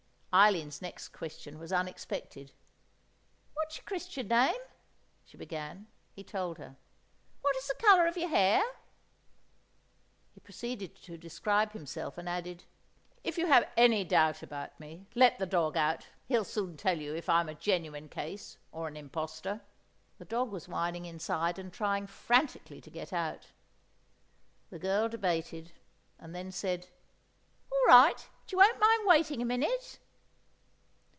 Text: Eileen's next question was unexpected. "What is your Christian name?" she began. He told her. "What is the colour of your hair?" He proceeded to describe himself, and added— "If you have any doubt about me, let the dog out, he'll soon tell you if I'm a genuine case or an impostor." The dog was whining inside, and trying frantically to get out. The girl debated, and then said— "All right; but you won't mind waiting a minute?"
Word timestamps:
Eileen's 0.33 0.81
next 0.81 1.09
question 1.09 1.59
was 1.59 1.73
unexpected. 1.73 2.53
"What 3.53 3.69
is 3.69 3.75
your 3.79 3.83
Christian 3.83 4.29
name?" 4.29 4.55
she 5.25 5.35
began. 5.35 5.87
He 6.13 6.23
told 6.23 6.57
her. 6.57 6.77
"What 7.41 7.53
is 7.57 7.67
the 7.67 7.75
colour 7.75 8.07
of 8.07 8.15
your 8.15 8.29
hair?" 8.29 8.63
He 10.33 10.39
proceeded 10.39 10.95
to 11.03 11.17
describe 11.17 11.73
himself, 11.73 12.17
and 12.17 12.29
added— 12.29 12.63
"If 13.25 13.37
you 13.37 13.47
have 13.47 13.69
any 13.75 14.05
doubt 14.05 14.41
about 14.41 14.79
me, 14.79 15.05
let 15.15 15.37
the 15.37 15.45
dog 15.45 15.75
out, 15.75 16.07
he'll 16.29 16.45
soon 16.45 16.77
tell 16.77 16.97
you 17.01 17.13
if 17.13 17.27
I'm 17.27 17.49
a 17.49 17.53
genuine 17.53 18.07
case 18.07 18.57
or 18.71 18.87
an 18.87 18.95
impostor." 18.95 19.59
The 20.17 20.23
dog 20.23 20.49
was 20.49 20.69
whining 20.69 21.03
inside, 21.05 21.59
and 21.59 21.73
trying 21.73 22.07
frantically 22.07 22.79
to 22.79 22.89
get 22.89 23.11
out. 23.11 23.47
The 24.69 24.79
girl 24.79 25.09
debated, 25.09 25.73
and 26.17 26.33
then 26.33 26.53
said— 26.53 26.87
"All 27.69 27.85
right; 27.87 28.29
but 28.45 28.51
you 28.53 28.59
won't 28.59 28.79
mind 28.79 29.01
waiting 29.05 29.41
a 29.41 29.45
minute?" 29.45 29.99